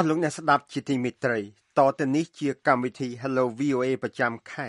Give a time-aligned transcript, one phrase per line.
[0.00, 1.40] អស់លោកអ្នកស្ដាប់ជាទីមេត្រី
[1.78, 4.68] តទៅនេះជាកម្មវិធី Hello VOA ប្រចាំខែ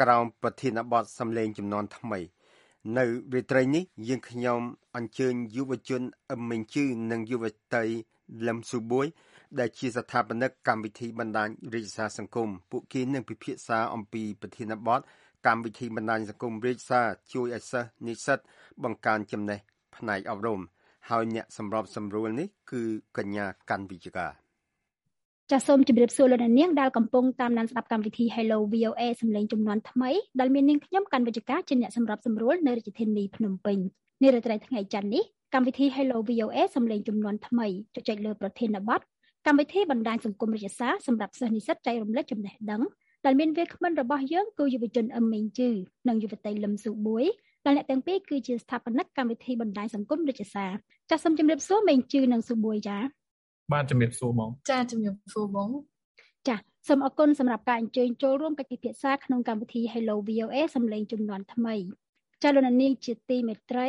[0.00, 2.20] ក្រោមប្រធានបទសំឡេងចំនួនថ្មី
[2.98, 4.60] នៅរាត្រីនេះយើងខ្ញុំ
[4.96, 7.44] អញ្ជើញយុវជនអឹមមេងជឺនិងយុវ
[7.74, 7.84] តី
[8.46, 9.06] លឹមស៊ូបួយ
[9.58, 15.00] ដែលជាស្ថាបនិកកម្មវិធីបណ្ដាញរាជសារសង្គមពួកគេនឹងពិភាក្សាអំពីប្រធានបទ
[15.46, 18.38] កម្មវិធីបណ្ដាញសង្គមរាជសារជួយឲ្យសិស្សនិស្សិត
[18.82, 19.58] បង្កើនចំណេះ
[19.96, 20.60] ផ្នែកអប់រំ
[21.10, 22.82] ហើយអ្នកសម្របសម្រួលនេះគឺ
[23.16, 24.47] កញ្ញាកាន់វិជ្ជការ
[25.52, 33.78] ចាសសូមជម្រាបសួរលោកអ្នកនាងដែលកំពុងតាមដានស្ដាប់កម្មវិធី Hello VOA សម្លេងចំនួនថ្មីដែលមាននាងខ្ញុំកាន់វិជ្ជការជាអ្នកសម្របសម្រួលនៅរាជធានីភ្នំពេញ
[34.22, 35.22] នារាត្រីថ្ងៃច័ន្ទនេះ
[35.54, 39.00] កម្មវិធី Hello VOA សម្លេងចំនួនថ្មីជជែកលើប្រធានបទ
[39.46, 42.82] កម្មវិធីបណ្ដាញសង្គមរាជសារសម្រាប់សិស្សនិស្សិតចែករំលែកចំណេះដឹង
[43.26, 45.68] ដែលមានវាគ្មិនរបស់យើងគឺយុវជនអឹមមេងជឺ
[46.08, 47.24] និងយុវតីលឹមស៊ូបួយ
[47.66, 50.72] ដែលអ្នកទាំងពីរគឺជាស្ថាបនិកកម្មវិធីបណ្ដាញសង្គមរាជសារ
[51.10, 52.98] ចាសសូមជម្រាបសួរមេងជឺនិងស៊ូបួយចា
[53.72, 55.68] បាទជំរាបសួរបងចាជំរាបសួរបង
[56.48, 56.56] ចា
[56.88, 61.74] សូមអរគុណសម្រាប់ការអញ្ជើញចូលរួមកិច្ចពិភាក្សាក្នុងកម្មវិធី Hello VOA សម្លេងចំនួនថ្មី
[62.42, 63.88] ចាលោកនាងជាទីមេត្រី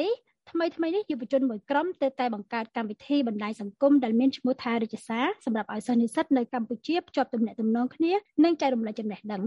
[0.52, 9.42] ថ្មីថ្មីនេះយុវជនមួយក្រុមទើបតែបង្កើតកម្មវិធីបណ្ដាញសង្គមដែលមានឈ្មោះថារិជសាសម្រាប់ឲ្យសិស្សនិស្សិតនៅកម្ពុជាភ្ជាប់ទំនាក់ទំនងគ្នានិងចែករំលែកចំណេះដឹង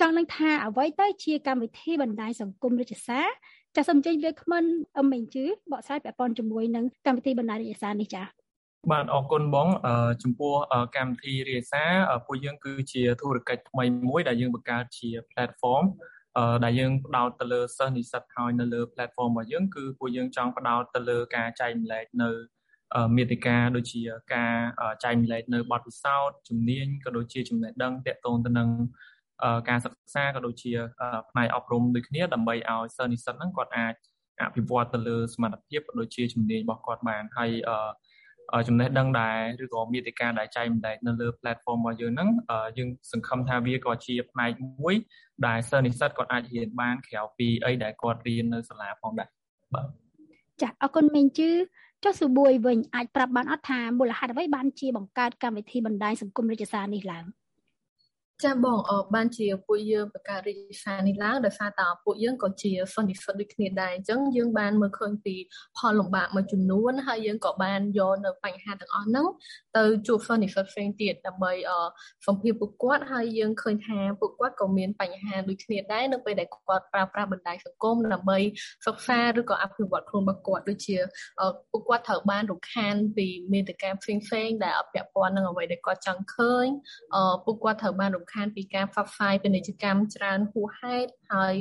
[0.00, 3.20] ចង់នឹងថាអ្វីទៅជាកម្មវិធីបណ្ដាញសង្គមរិជសា
[3.76, 4.64] ចាសសូមចេញវាគ្មិន
[4.98, 8.43] អឹមមេងជឺបកស្រាយពាក់ព័ន្ធជាមួយនឹងកម្មវិធីបណ្ដាញរិជសានេះចា៎
[8.90, 9.68] បាទអរគុណបង
[10.22, 10.54] ចំពោះ
[10.96, 11.84] កម្មវិធីរាសា
[12.26, 15.84] ពួកយើងគឺជាធុរកិច្ចថ្មីមួយដែលយើងបង្កើតជា platform
[16.64, 22.30] ដែលយើងផ្ដោតទៅលើសិស្សនិស្សិតហើយនៅលើ platform របស់យើងគឺពួកយើងចង់ផ្ដោតទៅលើការចែកម្លែកនៅ
[23.16, 24.02] មេតិកាដូចជា
[24.34, 24.54] ការ
[25.04, 28.68] ចែកម្លែកនៅបទពិសោធន៍ជំនាញក៏ដូចជាចំណេះដឹងទាក់ទងទៅនឹង
[29.68, 30.72] ការសិក្សាក៏ដូចជា
[31.30, 33.94] ផ្នែកអប់រំដូចគ្នាដើម្បីឲ្យសិស្សនិស្សិតហ្នឹងគាត់អាច
[34.42, 37.50] អភិវឌ្ឍទៅលើសមត្ថភាពក៏ដូចជាជំនាញរបស់គាត់បានហើយ
[38.68, 42.28] ចំណេះដឹងដែរឬក៏មេតិកាដែលចែកម្លែកនៅលើ platform របស់យើងហ្នឹង
[42.78, 44.50] យើងសង្ឃឹមថាវាក៏ជាផ្នែក
[44.80, 44.94] មួយ
[45.46, 49.28] ដែលសិស្សនិស្សិតគាត់អាចរៀនបានក្រៅពីអីដែលគាត់រៀននៅសាលាផងដែរ
[49.74, 49.86] បាទ
[50.62, 51.50] ចាអរគុណមេងជឺ
[52.04, 57.24] ចុះសុបួយវិញអាចប្រាប់បានអត់ថាមូលហេតុអ្វីបានជាបង្កើតកម្មវិធីបណ្ដាញសង្គមរាជសារនេះឡើង
[58.42, 65.34] ចាបងអបានជាពួកយើងបង្កើត register នេះឡើងដោយសារតែពួកយើងក៏ជា funny fit ដូចគ្នាដែរអញ្ចឹងយើងបានមើលឃើញពី
[65.78, 69.26] ផលលំបាកមួយចំនួនហើយយើងក៏បានយកនៅបញ្ហាទាំងអស់ហ្នឹង
[69.76, 71.52] ទៅជួប funny fit ផ្សេងទៀតដើម្បី
[72.26, 78.38] សម្ភារពួកគាត់ហើយយើងឃើញថាពួកគាត់ក៏មានបញ្ហាដូចគ្នាដែរនៅពេលដែលគាត់ប្រើប្រាស់បណ្ដាញសង្គមដើម្បី
[78.86, 80.96] សិក្សាឬក៏អភិវឌ្ឍខ្លួនរបស់គាត់ដូចជា
[81.70, 86.66] ពួកគាត់ត្រូវបានរំខានពីមេតិកាផ្សេងផ្សេងដែលអពាក់ព័ន្ធនឹងអ្វីដែលគាត់ចង់ឃើញ
[87.44, 91.54] ពួកគាត់ត្រូវបានរំខានពីការផ្សព្វផ្សាយពាណិជ្ជកម្មច្រើនហួសហេតុហើយ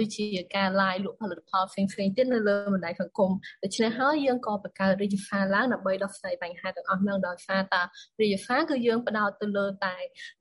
[0.00, 0.26] ដូចជា
[0.56, 3.30] ការ live លក់ផលិតផលផ្សេងផ្សេងទៀតនៅលើបណ្ដាញសង្គម
[3.62, 7.82] ដូច្នេះហើយយើងក៏បង្កើត register ឡើងដើម្បីដោះស្រាយបញ្ហាទាំងអស់នោះដោយសារតា
[8.20, 9.96] register គឺយើងផ្ដោតទៅលើតែ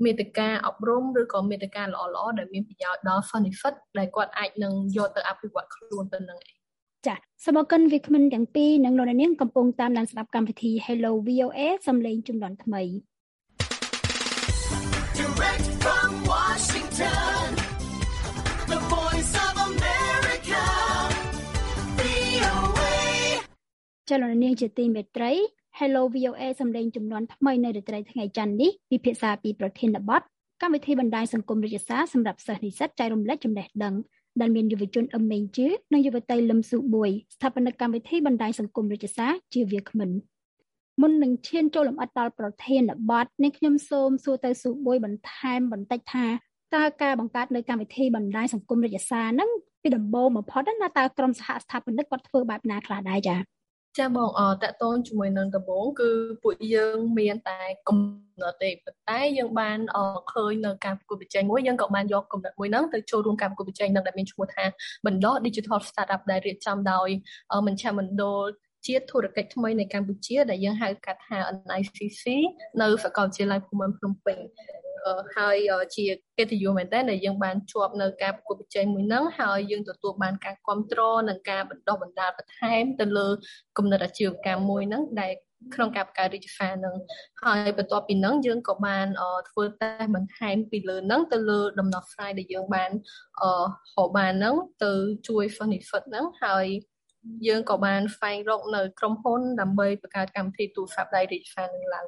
[0.05, 6.57] មេតិកាអប់រំឬក៏មេតិកាល្អៗដែលមានប្រយោជន៍ដល់ benefit ដែលគាត់អាចនឹងយកទៅអភិវឌ្ឍខ្លួនទៅនឹងឯង
[7.07, 12.83] ចាសសូមអរគុណវិក្កាមទាំងពីរនិងលោកនាងកំពុងតាមដានស្ដាប់កម្មវិធី Hello VOA សំឡេងជំនាន់ថ្មី
[16.97, 17.49] Washington
[18.71, 20.63] The Voice of America
[21.99, 22.93] VOA
[24.09, 25.31] ចលនាជាទីមេត្រី
[25.79, 30.21] Hello VOA សម្លេងចំនួនថ្មីនៅរាត្រីថ្ងៃច័ន្ទនេះពិភាក្សាពីប្រធានបទ
[30.61, 33.95] កម្មវិធីបណ្ដាញសង្គមរាជសារសម្រាប់សិស្សនិស្សិតចែករំលែកចំណេះដឹង
[34.41, 40.11] ដែលមានយុវជនអឹមមេងជឺនិងយុវតីលឹមស៊ូបួយស្ថាបនិកកម្មវិធីបណ្ដាញសង្គមរាជសារជាវាគ្មិន
[41.01, 46.25] មុននឹងឈានចូលលម្អិតដល់ប្រធានបទនេះខ្ញុំសូមសួរទៅស៊ូបួយបន្ថែមបន្តិចថា
[46.75, 49.49] តើការបង្កើតនៅកម្មវិធីបណ្ដាញសង្គមរាជសារហ្នឹង
[49.81, 53.39] ពីដំបូងបំផុតណាតើក្រុមសហស្ថាបនិកគាត់ធ្វើបែបណាខ្លះដែរចា៎
[53.97, 56.09] ចាបងអតកតងជាមួយនឹងដំបងគឺ
[56.43, 57.97] ពួកយើងមានតែកំ
[58.41, 59.77] ណត់ទេប៉ុន្តែយើងបាន
[60.33, 64.65] ឃើញនៅការប្រកួតប្រជែងមួយយើងក៏បានយកកំណត់មួយហ្នឹងទៅចូលរួមការប្រកួតប្រជែងនឹងដែលមានឈ្មោះថា
[65.05, 67.09] បណ្ដោះ Digital Startup ដែលរៀបចំដោយ
[67.67, 68.41] មជ្ឈមណ្ឌល
[68.87, 71.37] ជាតិធុរកិច្ចថ្មីនៃកម្ពុជាដែលយើងហៅកាត់ថា
[71.67, 72.23] NICC
[72.81, 74.39] នៅសាកលវិទ្យាល័យភូមិន្ទភ្នំពេញ
[75.37, 75.57] ហើយ
[75.95, 76.05] ជា
[76.37, 83.27] កិត្តិយសមែនតើដែលយើងបានជាប់នៅការប្រកួតប្រជែងមួយហ្នឹងហើយយើងទទួលបានការគ្រប់គ្រងនិងការបណ្ដុះបណ្ដាលបន្ថែមទៅលើ
[83.77, 85.33] គំនិតអាជីវកម្មមួយហ្នឹងដែល
[85.75, 86.95] ក្នុងការបង្កើត Regifa នឹង
[87.43, 89.07] ហើយបន្ទាប់ពីហ្នឹងយើងក៏បាន
[89.49, 92.91] ធ្វើតេស្តបន្ថែមពីលើហ្នឹងទៅលើដំណោះស្រាយដែលយើងបាន
[93.41, 93.65] អឺ
[93.95, 94.93] ហៅបានហ្នឹងទៅ
[95.27, 96.65] ជួយ Funifit ហ្នឹងហើយ
[97.47, 102.07] យើងក៏បានស្វែងរកនៅក្រុមហ៊ុនដើម្បីបង្កើតកម្មវិធីទូរស័ព្ទដៃ Regifa នឹងឡើង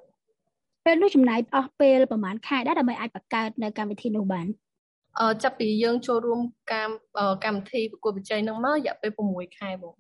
[0.86, 4.48] ពេលនោះចំណាយអស់ពេលប្រហែលខែដែរដើម្បីអាចបង្កើតនៅកម្មវិធីនោះបាន
[5.20, 6.42] អឺចាប់ពីយើងចូលរួម
[6.72, 6.94] កម្ម
[7.46, 9.96] កម្មវិធីប្រកួតប្រជែងនឹងមករយៈពេល6ខែបង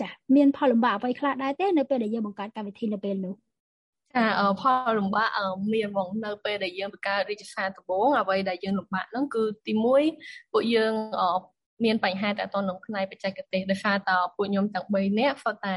[0.00, 3.34] ចាមានផលលំបាកអ្វីខ្លះដែរទេនៅពេលដែលយើងបង្កើតកម្មវិធីនៅពេលនោះ
[4.14, 4.24] ចា
[4.60, 5.28] ផលលំបាក
[5.72, 9.72] មានហ្មងនៅពេលដែលយើងបង្កើតរាជសារដំបូងអ្វីដែលយើងលំបាកហ្នឹងគឺទី
[10.12, 10.92] 1ពួកយើង
[11.84, 15.76] មានបញ្ហាតទៅនឹងផ្នែកបច្ចេកទេសដោយសារតពួកខ្ញុំទាំង3នាក់សុទ្ធតែ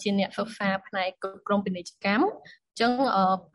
[0.00, 1.08] ជាអ្នកសិក្សាផ្នែក
[1.46, 2.24] ក្រមពាណិជ្ជកម្ម
[2.80, 2.92] ចឹង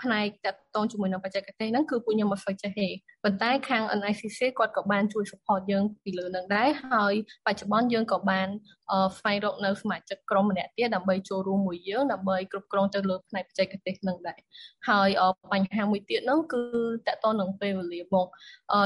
[0.01, 2.87] ផ្នែកតាក់ទងជាមួយនឹងបច្ចេកទេសហ្នឹងគឺពួកខ្ញុំមិនសូវចេះទេ
[3.23, 7.13] ប៉ុន្តែខាង NICC គាត់ក៏បានជួយ support យើងពីលើនឹងដែរហើយ
[7.45, 8.47] បច្ចុប្បន្នយើងក៏បាន
[9.17, 14.39] ស្វែងរកនៅសមាជិកក្រុមម្នាក់ទៀតដើម្បីចូលរួមមួយយើងដើម្បីគ្រប់គ្រងទៅលើផ្នែកបច្ចេកទេសនឹងដែរ
[14.89, 15.09] ហើយ
[15.51, 16.61] បញ្ហាមួយទៀតហ្នឹងគឺ
[17.07, 18.27] តាក់ទងនឹងពេលវេលាមក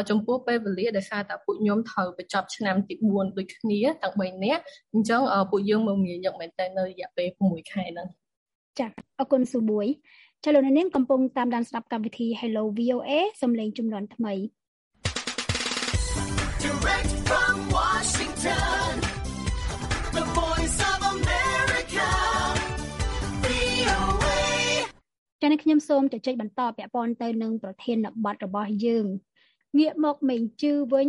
[0.10, 4.64] ចំពោះពេលវេលាដែលសារតែពួកខ្ញុំត្រូវបញ្ចប់ឆ្នាំទី4ដូចគ្នាទាំង3នាក់
[4.94, 8.08] អញ្ចឹងពួកយើងមើលងាយញឹកមែនតើនៅរយៈពេល6ខែហ្នឹង
[8.80, 8.88] ចា
[9.20, 9.88] អរគុណស៊ូប៊ុយ
[10.44, 13.12] ចាលោកនាងកំពុងតាមដានស្ដាប់កម្មវិធី Hello VOA
[13.42, 14.34] សំឡេងជំនាន់ថ្មី
[16.64, 18.92] Direct from Washington
[20.16, 22.10] The Voice of America
[23.46, 24.40] VOA
[25.42, 29.06] ចា៎ខ្ញុំសូមជជែកបន្តពាក់ព័ន្ធទៅនឹងប្រធានបទរបស់យើង
[29.78, 31.08] ងាកមកមេងជឺវិញ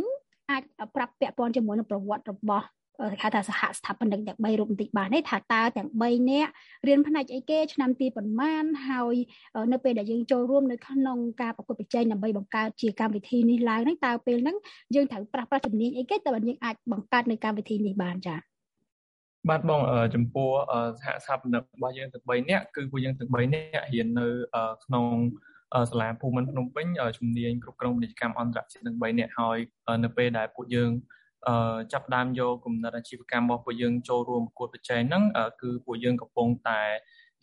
[0.50, 0.62] អាច
[0.94, 2.66] ប្រាប់ពាក់ព័ន្ធជាមួយនឹងប្រវត្តិរបស់
[2.98, 6.50] គេហៅថាសហស្ថាបនិកទាំង3រូបបន្តិចបានទេថាតើទាំង3នាក់
[6.88, 9.14] រៀនផ្នែកអីគេឆ្នាំទីប៉ុន្មានហើយ
[9.72, 14.56] នៅពេលដែលយើងចូលរួមនៅក្នុងការប្រកួតប្រជែងដើម្បីបង្កើតជាកម្មវិធីនេះឡើងហ្នឹងតើពេលហ្នឹង
[14.94, 18.38] យើងត្រូវប្រាស់ប្រាស់ជំនាញអីគេតើយើងអាចបង្កើតនៅកម្មវិធីនេះបានចា៎
[19.48, 19.80] បាទបង
[20.14, 20.48] ចំពោះ
[21.00, 24.26] សហស្ថាបនិករបស់យើងទាំង3នាក់គឺពួកយើងទាំង3នាក់រៀននៅ
[24.84, 25.06] ក្នុង
[25.90, 26.86] សាលាភូមិន្ទភ្នំពេញ
[27.18, 29.58] ជំនាញគ្រប់គ្រងពាណិជ្ជកម្មអន្តរជាតិទាំង3នាក់ហើយ
[30.04, 31.17] នៅពេលដែលពួកយើងអឺ
[31.92, 35.24] ចាប់ដើមយកគំនិតអាជីវកម្មរបស់ពួកយើងចូលរួមប្រកួតប្រជែងហ្នឹង
[35.62, 36.80] គឺពួកយើងកំពុងតែ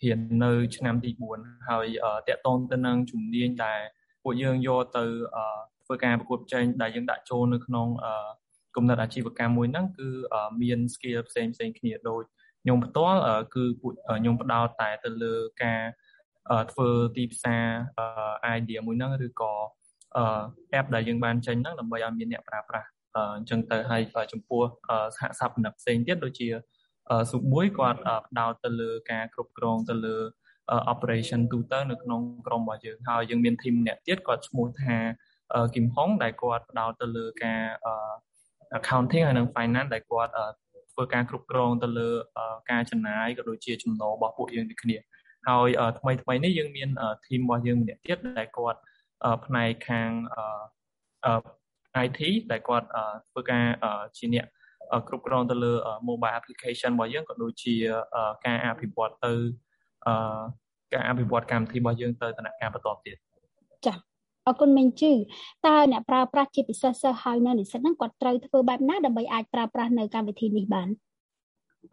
[0.04, 1.10] រៀននៅ ឆ្នាំទី
[1.40, 1.88] 4ហើយ
[2.28, 3.80] តកតងទៅនឹងជំនាញដែល
[4.24, 5.04] ពួកយើងយកទៅ
[5.86, 7.88] ធ្វើការប្រកួតប្រជែងដែលយើងដាក់ចូលនៅក្នុង
[8.76, 10.08] គំនិតអាជីវកម្មមួយហ្នឹងគឺ
[10.62, 12.24] មាន skill ផ្សេងផ្សេងគ្នាដូច
[12.64, 13.20] ខ្ញុំផ្ទាល់
[13.56, 15.82] គឺពួកខ្ញុំផ្ដោតតែទៅលើការ
[16.72, 17.66] ធ្វើទីផ្សារ
[18.58, 19.54] idea មួយហ្នឹងឬក៏
[20.80, 22.88] app ដែលយើងបានចេញហ្នឹងដើម្បីឲ្យមានអ្នកប្រើប្រាស់
[23.36, 24.02] អញ្ចឹងទៅហើយ
[24.34, 24.62] ចំពោះ
[25.18, 26.48] សហសពនផ្សេងទៀតដូចជា
[27.32, 30.18] សុមួយគាត់ផ្ដោតទៅលើការគ្រប់គ្រងទៅលើ
[30.94, 34.98] operation ទូទៅនៅក្នុងក្រុមរបស់យើងហើយយើងមាន team ម្នាក់ទៀតគាត់ឈ្មោះថា
[35.76, 37.64] គឹមហុងដែលគាត់ផ្ដោតទៅលើការ
[38.78, 40.32] accounting ហើយនិង finance ដែលគាត់
[40.92, 42.10] ធ្វើការគ្រប់គ្រងទៅលើ
[42.72, 44.98] ការចំណាយក៏ដូចជាចំណូលរបស់ពួកយើងដូចគ្នា
[45.48, 45.70] ហើយ
[46.00, 46.90] ថ្មីថ្មីនេះយើងមាន
[47.26, 48.80] team របស់យើងម្នាក់ទៀតដែលគាត់
[49.46, 50.10] ផ្នែកខាង
[52.06, 52.22] IT
[52.52, 52.88] ដែលគាត់
[53.30, 53.66] ធ្វើការ
[54.18, 54.46] ជាអ្នក
[55.08, 55.74] គ្រប់គ្រងទៅលើ
[56.08, 57.76] mobile application របស់យើងក៏ដូចជា
[58.46, 59.34] ការអភិវឌ្ឍទៅ
[60.94, 63.18] ការអភិវឌ្ឍកម្មវិធីរបស់យើងទៅដំណាក់កាលបន្តទៀត
[63.86, 63.98] ចា៎
[64.48, 65.14] អរគុណមេងជឺ
[65.68, 70.90] តើអ្នកប្រើប្រាស់ជាពិសេសសិស្សហើយនៅនិស្សិតហ្នឹងគាត់ត្រូវធ្វើបែបណាដើម្បីអាចប្រើប្រាស់នៅកម្មវិធីនេះបាន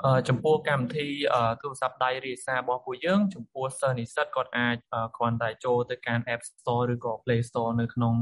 [0.05, 1.09] អឺចំពោះកម្មវិធី
[1.63, 4.77] ទូរស័ព្ទដៃរាសារបស់ពួកយើងចំពោះសិស្សនិស្សិតគាត់អាច
[5.17, 8.15] គ្រាន់តែចូលទៅកាន់ App Store ឬក៏ Play Store នៅក្នុង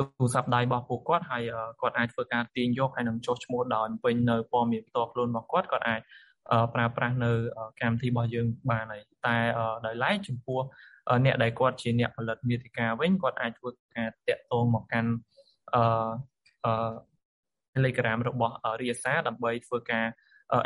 [0.00, 1.42] ទូរស័ព្ទដៃរបស់ពួកគាត់ហើយ
[1.80, 6.00] គាត់អាចធ្វើការទាញយកហើយនឹងចុះឈ្មោះដោយពេញនៅព័ត៌មានផ្ទាល់ខ្លួនរបស់គាត់គាត់អាច
[6.74, 7.32] ប្រើប្រាស់នៅ
[7.80, 9.36] កម្មវិធីរបស់យើងបានហើយតែ
[9.86, 10.60] ដោយឡែកចំពោះ
[11.24, 15.10] អ្នកដែលគាត់ជាអ្នកផលិតមាតិកាវិញគាត់អាចធ្វើការតាក់ទងមកកាន់
[15.74, 15.82] អឺ
[16.66, 16.92] អឺ
[17.74, 20.06] Telegram របស់រាសាដើម្បីធ្វើការ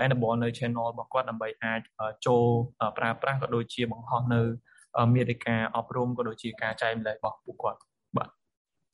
[0.05, 1.81] enable នៅ channel របស់គាត់ដើម្បីអាច
[2.27, 2.45] ចូល
[2.99, 4.43] ប្រើប្រាស់ក៏ដូចជាបង្ហោះនៅ
[5.15, 7.81] មាតិកាអប់រំក៏ដូចជាការចែកម្លែករបស់ពួកគាត់
[8.17, 8.29] បាទ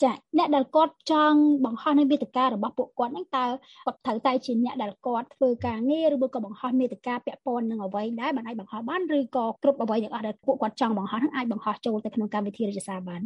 [0.03, 3.47] ចាអ្នកដែលគាត់ចង់បង្ហោះនៅមេតិការបស់ពួកគាត់ហ្នឹងតើ
[3.87, 13.23] គាត់ត្រូវតែជាអ្នកដែលគាត់ធ្វើការងារឬក៏បង្ហោះមេតិកាពាក់ព័ន្ធនឹងអ្វីដែរបានអាចបង្ហោះបានឬក៏គ្រប់អ្វីទាំងអស់ដែលពួកគាត់ចង់បង្ហោះហ្នឹងអាចបង្ហោះចូលទៅក្នុងកម្មវិធីរាជសារបាន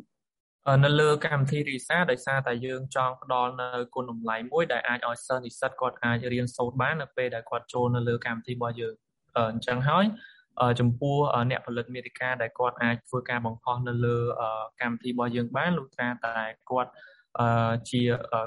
[0.85, 8.95] នៅលើកម្មវិធីរីសាដោយសារតែយើងចង់ផ្ដល់នៅគុណតម្លៃមួយដែលអាចឲ្យសិស្សនិស្សិតគាត់អាចរៀនសូត្របាននៅពេលដែលគាត់ចូលនៅលើកម្មវិធីរបស់យើង
[9.37, 10.05] អញ្ចឹងហើយ
[10.81, 11.17] ចំពោះ
[11.51, 14.17] អ្នកផលិតមេតិកាដែលគាត់អាចធ្វើការបង្ហោះនៅលើ
[14.81, 16.37] កម្មវិធីរបស់យើងបានលុះត្រាតែ
[16.71, 16.91] គាត់
[17.91, 18.01] ជា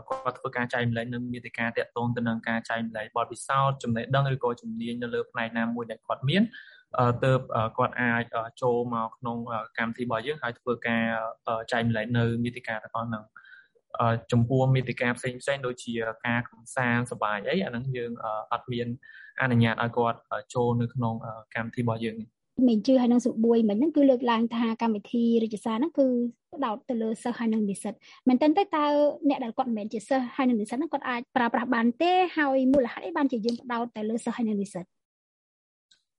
[0.09, 6.43] គាត់ធ្វើការចែកម្លែកនៅមេតិកាតាក់ទងទៅនឹងការចែកម្លែកបទពិសោធន៍ចំណេះដឹងឬក៏ជំនាញនៅលើផ្នែកណាមួយដែលគាត់មាន
[7.23, 7.39] ទើប
[7.77, 8.23] គាត់អាច
[8.61, 9.37] ចូលមកក្នុង
[9.77, 11.03] កម្មវិធីរបស់យើងហើយធ្វើការ
[11.71, 13.23] ចែកម្លែកនៅមេតិកាទាំងអស់ហ្នឹង
[14.31, 15.93] ចំពោះមេតិកាផ្សេងផ្សេងដូចជា
[16.25, 18.11] ការកំសាន្តសប្បាយអីអាហ្នឹងយើង
[18.53, 18.87] អត់មាន
[19.41, 20.19] អនុញ្ញាតឲ្យគាត់
[20.53, 21.13] ចូលនៅក្នុង
[21.55, 22.29] កម្មវិធីរបស់យើងនេះ
[22.67, 26.07] មិនជឿហើយនឹងសុបួយមិនហ្នឹងគឺលើកឡើងថាកម្មវិធីរាជសារហ្នឹងគឺ
[26.53, 27.93] ផ្ដោតទៅលើសិស្សហើយនឹងនិស្សិត
[28.27, 28.85] មែនតើតើ
[29.29, 34.85] អ្នកដែលគាត់មិនមែនជាសិស្សហើយនឹងនិស្សិតហ្នឹងគាត់អាចប្រើប្រាស់បានទេហើយមូលហេតុអីបានជាយើងផ្ដោតទៅលើសិស្សហើយនឹងនិស្សិត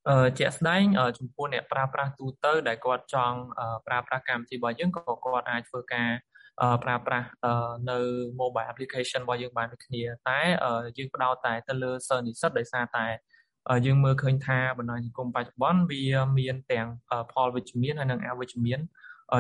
[0.09, 0.83] អឺជាក់ស្ដែង
[1.19, 3.39] ចំពោះអ្នកប្រើប្រាស់ទូទៅដែលគាត់ចង់
[3.87, 6.09] ប្រើប្រាស់កម្មវិធីរបស់យើងក៏គាត់អាចធ្វើការ
[6.85, 7.29] ប្រើប្រាស់
[7.91, 7.99] នៅ
[8.41, 10.41] mobile application របស់យើងបានដូចគ្នាតែ
[10.99, 13.07] យើងផ្ដោតតែទៅលើ service និស្សិតដោយសារតែ
[13.87, 16.05] យើងមើលឃើញថាបណ្ដាញសង្គមបច្ចុប្បន្នវា
[16.39, 16.89] មានទាំង
[17.33, 18.81] ផលវិជ្ជមានហើយនិងអវិជ្ជមាន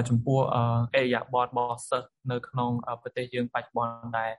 [0.08, 0.40] ចំពោះ
[0.94, 2.70] អេរយាប័តរបស់សិស្សនៅក្នុង
[3.02, 4.32] ប្រទេសយើងបច្ចុប្បន្នដែរ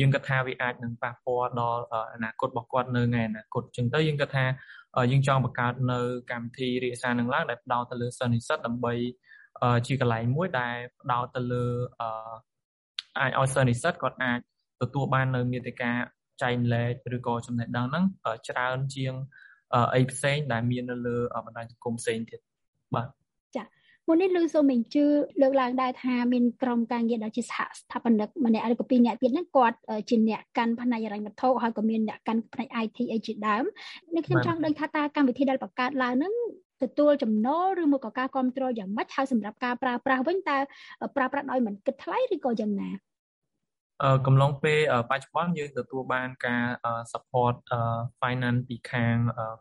[0.00, 1.82] យើងគិតថាវាអាចនឹងប៉ះពាល់ដល់
[2.14, 4.44] អនាគតរបស់គាត់នៅថ្ងៃអនាគតអញ្ចឹងទៅយើងគិតថា
[5.10, 6.00] យើងចង់បង្កើតនៅ
[6.30, 8.94] កម្មវិធីរាយសារនឹងឡើងដែលផ្ដោតទៅលើសិស្សនិស្សិតដើម្បី
[9.86, 11.64] ជាកន្លែងមួយដែលផ្ដោតទៅលើ
[13.18, 14.38] អាចឲ្យសិស្សនិស្សិតគាត់អាច
[14.82, 15.92] ទទួលបាននៅមេតិកា
[16.42, 18.04] ចែកលែកឬក៏ចំណេះដឹងហ្នឹង
[18.48, 19.14] ច្រើនជាង
[19.94, 22.40] អីផ្សេងដែលមាននៅលើបណ្ដាញសង្គមផ្សេងទៀត
[22.94, 23.08] បាទ
[24.08, 25.04] មុននេះលោកសូមេងជឿ
[25.40, 29.76] លើកឡើងដែរថាមានក្រុមការងារដែលជាសហស្ថាបនិកម្នាក់ឬក៏ពីរអ្នកទៀតហ្នឹងគាត់
[30.08, 33.64] ជាអ្នកកាន់ផ្នែកហិរញ្ញវត្ថុហើយក៏មានអ្នកកាន់ផ្នែក IT អីជាដើម
[34.14, 36.32] នេះខ្ញុំចង់ដឹងថាតើកម្មវិធីដែលបង្កើតឡើងហ្នឹង
[36.84, 40.58] ទទួលចំណូលឬមកក៏ការគ្រប់គ្រងយ៉ាងម៉េចហើយសម្រាប់ការប្រើប្រាស់វិញតើ
[41.16, 42.90] ប្រើប្រាស់ដោយមិនគិតថ្លៃឬក៏យ៉ាងណា
[44.26, 46.64] កំឡុងពេលបច្ចុប្បន្នយើងទទួលបានការ
[47.12, 47.54] support
[48.20, 49.16] finance ពីខាង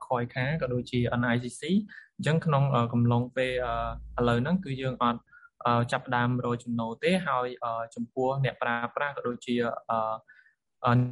[0.05, 1.63] Khoi ខាក៏ដូចជា NICC
[2.17, 2.63] អញ្ចឹងក្នុង
[2.93, 3.51] កំឡុងពេល
[4.19, 5.19] ឥឡូវហ្នឹងគឺយើងអត់
[5.91, 7.47] ចាប់ផ្ដើមរកចំណូលទេហើយ
[7.95, 9.55] ចំពោះអ្នកប្រើប្រាស់ក៏ដូចជា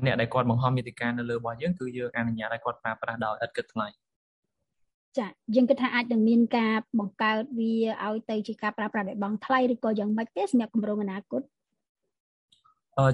[0.05, 3.87] អ្នកដែលគាត់បង្ហោះមាតិកានៅលើរបស់យើងគឺយើងអនុញ្ញាតឲ្យគាត់ប្រើប្រាស់ដោយឥតគិតថ្លៃ
[5.17, 7.73] ចាយើងគិតថាអាចនឹងមានការបង្កើតវា
[8.05, 11.41] ឲ្យទៅជាការប្រើប្រាស់ដោយបង់ថ្លៃឬក៏យ៉ាងម៉េចទេសម្រាប់គម្រោងអនាគត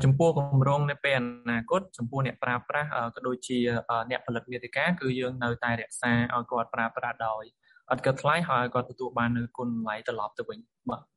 [0.04, 3.58] ចំពោះគម្រោងនៅពេលអនាគតចំពោះអ្នកប្រើប្រាស់ក៏ដូចជា
[4.10, 7.44] អ្នកផលិតមាតិកាគឺយើងនៅតែរក្សាឲ្យគាត់ប្រើប្រាស់ដោយ
[7.92, 11.17] អត់គិតថ្លៃហើយគាត់ទទួលបាននូវគុណតម្លៃត្រឡប់ទៅវិញបាទ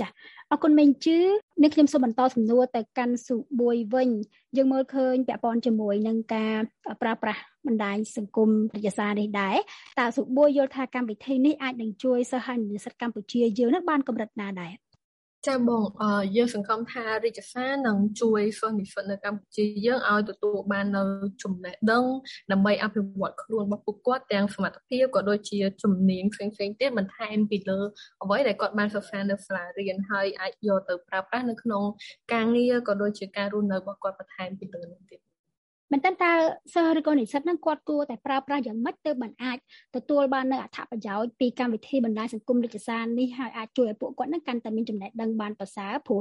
[0.00, 0.08] ចា
[0.50, 1.18] អរគុណមេងជឺ
[1.62, 4.10] នេះខ្ញុំសូមបន្តសំណួរទៅកាន់សុបួយវិញ
[4.56, 6.56] យើងមើលឃើញពាក់ព័ន្ធជាមួយនឹងការ
[7.02, 9.56] ប្រើប្រាស់បណ្ដាញសង្គមវិទ្យាសាស្ត្រនេះដែរ
[9.98, 14.72] តើសុបួយយល់ថាកម្មវិធីនេះអាចនឹងជួយសិស្សហើយនិស្សិតកម្ពុជាយើងនឹងបានកម្រិតណាដែរ
[15.48, 15.82] ចាបង
[16.36, 21.02] យើងសង្ឃឹមថារាជសារនឹងជួយសិស្សនិស្សិតនៅកម្ពុជាយើងឲ្យទទួលបាននៅ
[21.42, 22.04] ចំណេះដឹង
[22.52, 27.80] ដើម្បីអភិវឌ្ឍខ្លួនរបស់ពួកគាត់ទាំងសមត្ថភាពក៏ដូចជាជំនាញផ្សេងៗទៀតបន្ថែមពីលើ
[28.22, 31.82] អ្វីដែលគាត់បានសិក្សានៅសាលារៀនហើយអាចយកទៅប្រើប្រាស់នៅក្នុង
[32.32, 35.27] ការងារក៏ដូចជាការរស់នៅរបស់គាត់បន្ថែមពីលើនោះទៀត
[35.92, 36.32] មែនតើតើ
[36.74, 39.58] សិស្សឬក៏និស្សិតហ្នឹងគាត់គួរតែប្រើប្រាស់យ៉ាងម៉េចទៅបានអាច
[39.96, 46.20] ទទួលបាននៅអត្ថប្រយោជន៍ពីកម្មវិធីបណ្ដាញសង្គមរាជសារនេះហើយអាចជួយឲ្យពួកគាត់ហ្នឹងកាន់តែមានចំណេះដឹងបានប្រសើរព្រោះ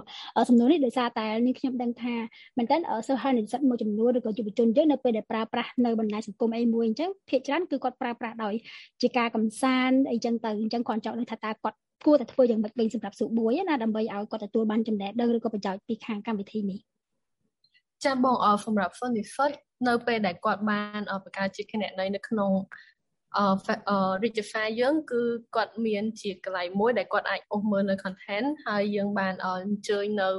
[0.50, 2.16] សំណួរនេះដោយសារតែនេះខ្ញុំដឹងថា
[2.58, 8.54] មែនតើសិស្សហើយនិស្សិតមួយចំនួនឬក៏យុវជនយើងនៅពេលដែលប្រើប្រាស់នៅបណ្ដាញសង្គមអីមួយអញ្ចឹងភាគច្រើនគឺគាត់ប្រើប្រាស់ដោយ
[9.02, 16.80] ជាការកំសាន្តអីចឹងទៅអញ្ចឹងគាត់ចង់ដឹងថាតើគាត់គួរតែធ្វើយ៉ាងម៉េចវិញសម្រាប់សុបួយណាដើម្បីឲ្យគាត់ទទួលបានចំណេះដឹងឬក៏ប្រយោជន៍ពីខាងកម្មវិធីនេះ
[18.06, 22.52] ចាបងអសម្រាប់ Funny First នៅពេលដែលគាត់បានបង្កើតជាគណនីនៅក្នុង
[23.38, 25.22] អឺ register យើងគឺ
[25.56, 30.30] គាត់មានជាកន្លែងមួយដែលគាត់អាចអូសមើលនៅ content ហើយយើងបានអញ្ជើញនៅ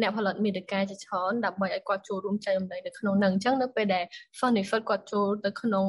[0.00, 4.04] អ្នកផលិតមាតិកាជាច្រើនដើម្បីឲ្យគាត់ចូលរួមចែករំលែកនៅក្នុងនឹងអញ្ចឹងនៅពេលដែល
[4.38, 5.84] Funny First គាត់ចូលទៅក្នុង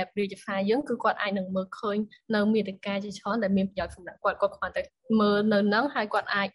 [0.00, 1.96] app register យើងគឺគាត់អាចនឹងមើលឃើញ
[2.34, 4.82] នៅមាតិកាជាច្រើនដែលមានប្រយោជន៍សម្រាប់គាត់គាត់គ្រាន់តែ
[5.20, 6.48] មើលនៅនឹងហើយគាត់អាច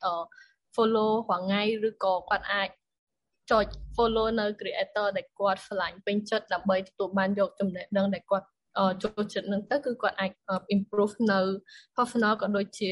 [0.75, 2.69] follow រាល់ថ្ងៃឬក៏គាត់អាច
[3.51, 8.47] ចុច follow នៅ creator ដែលគាត់ឆ្លាញ់ពេញចិត្តដើម្បីទទួលបានយកចំណេះដឹងដែលគាត់
[9.03, 10.31] ចូលចិត្តនឹងទៅគឺគាត់អាច
[10.75, 11.39] improve នៅ
[11.97, 12.87] personal ក៏ដូចជា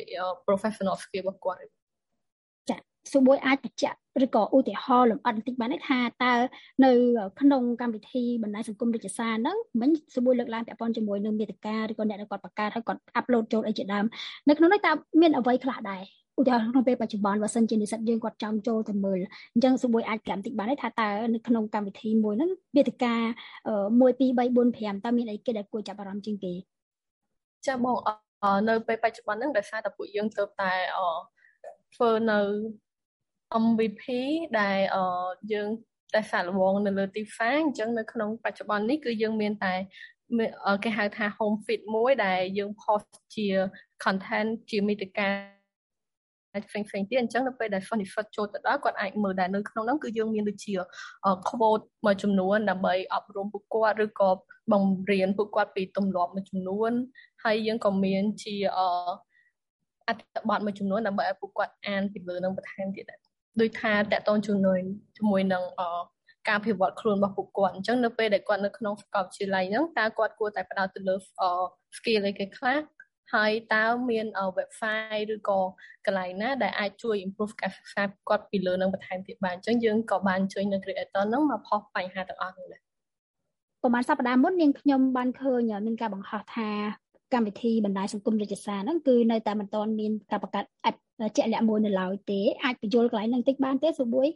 [0.48, 1.60] professional skill របស់គាត់
[2.70, 2.78] ចា
[3.12, 6.34] សួរមួយអាចបញ្ជាក់ឬក៏ឧទាហរណ៍លម្អិតបន្តិចបានទេថាតើ
[6.86, 6.92] នៅ
[7.42, 14.06] ក្នុងកម្មវិធីបណ្ដាញសង្គមរាជសារហ្នឹងមិញសួរមួយលើកឡើងពាក់ព័ន្ធជាមួយនឹងមេតិកាឬក៏អ្នកដែលគាត់បង្កើតហើយគាត់ upload ចូលអីជាដើម
[14.50, 14.92] នៅក្នុងនោះតើ
[15.22, 16.04] មានអ្វីខ្លះដែរ
[16.40, 19.20] ឧទាហរណ៍ក្នុងពេលបច្ចុប្បន្នបើសិនជានិស្សិតយើងគាត់ចង់ចូលទៅមើល
[19.54, 23.14] អញ្ចឹងសួរអាចកម្មតិចបានទេថាតើនៅក្នុងកម្មវិធីមួយហ្នឹងវេទិកា
[23.62, 26.54] 1 2 3 4 5តើមានអីគេដែលគួរចាប់អារម្មណ៍ជាងគេ
[27.68, 27.98] ចាបង
[28.70, 30.74] នៅពេលបច្ចុប្បន្នហ្នឹងដោយសារតែពួកយើងទៅតែ
[31.96, 32.40] ធ្វើនៅ
[33.66, 34.04] MVP
[34.60, 34.78] ដែល
[35.54, 35.70] យើង
[36.14, 39.74] តែសាកល្បងនៅលើ TIFA អញ្ចឹងនៅក្នុងបច្ចុប្បន្ននេះគឺយើងមានតែ
[40.84, 43.48] គេហៅថា home feed មួយដែលយើង post ជា
[44.04, 45.30] content ជាមេតិកា
[46.68, 50.74] ផ្សេងផ្សេងទៀតអញ្ចឹងនៅពេលដែល Funifit ចូលទៅដល់គាត់អាចមើលដែរនៅក្នុងហ្នឹងគឺយើងមានដូចជា
[51.50, 54.30] quote មួយចំនួនដើម្បីអប់រំពួកគាត់ឬក៏
[54.72, 56.92] បង្រៀនពួកគាត់ពីទម្លាប់មួយចំនួន
[57.44, 58.56] ហើយយើងក៏មានជា
[60.08, 63.20] អត្ថបទមួយចំនួនដើម្បីឲ្យពួកគាត់អានពីលើនឹងបន្ថែមទៀតដែរ
[63.62, 64.80] ដូចថាតកតងជាមួយ
[65.18, 65.64] ជាមួយនឹង
[66.48, 71.16] ការអភិវឌ្ឍខ្លួនរបស់ពួកគាត់អញ្ចឹងនៅពេលដែលគាត់នៅក្នុងសាកលវិទ្យាល័យហ្នឹងតើគាត់គួរតែផ្ដោតទៅលើ
[71.98, 72.78] skill អីគេខ្លះ
[73.34, 74.26] ហើយតើមាន
[74.58, 75.60] website ឬក៏
[76.06, 82.82] កន្លែងណាដែលអាចជួយ improve ការសិក្សាគាត់ពីលើនឹងបន្ថែមទៀតបានអញ្ចឹងយើងក៏បានជួយនៅ creator ហ្នឹងមកផុសបញ្ហាទាំងអស់នោះដែរ
[83.82, 86.70] ប្រហែលសប្តាហ៍មុននាងខ្ញុំបានឃើញមានការបង្ហោះថា
[87.34, 90.98] កម្មវិធីបណ្ដាញសង្គមរាជសារហ្នឹងគឺនៅតែមិនទាន់មានការបង្កើត app
[91.36, 94.28] ជាក់លាក់មួយនៅឡើយទេអាចបញ្យល់កន្លែងហ្នឹងតិចបានទេសួរបួយ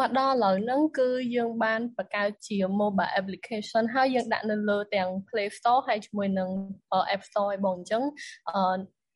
[0.00, 6.50] មកដល់ឥឡូវហ្នឹងគឺយើងបានបង្កើតជា mobile application ហើយយើងដាក់នៅលើទាំង Play Store ហើយជាមួយនឹង
[7.14, 8.02] App Store ឯបងអញ្ចឹង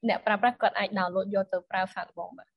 [0.08, 2.48] អ្នកប្រើប្រាស់គាត់អាច download យកទៅប្រើហ្វាក់បងបាទ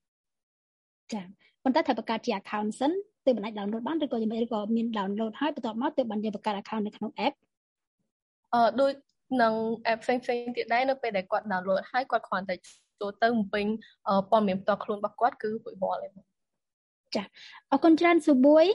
[1.13, 1.21] ចា
[1.63, 2.91] ប៉ុន្តែត្រូវបង្កើតជា account សិន
[3.25, 7.33] ទើបអាច download បានឬក៏យ៉ាងម៉េចឬក៏មាន download ហើយបន្ទាប់មកទើបបានយើងបង្កើត account នៅក្នុង app
[8.53, 8.93] អឺដូច
[9.41, 9.53] នឹង
[9.91, 12.55] app ផ្សេងផ្សេងទៀតដែរនៅពេលដែលគាត់ download ហើយគាត់គ្រាន់តែ
[13.01, 13.65] ចូលទៅបំពេញ
[14.29, 16.30] ព័ត៌មានផ្ទាល់ខ្លួនរបស់គាត់គឺរួចរាល់ហើយ
[17.15, 17.23] ចា
[17.71, 18.65] អរគុណច្រើនសុបួយ